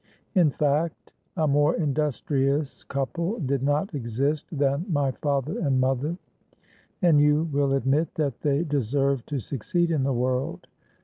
[0.33, 6.17] In fact a more industrious couple did not exist than my father and mother;
[7.03, 10.65] and you will admit that they deserved to succeed in the world.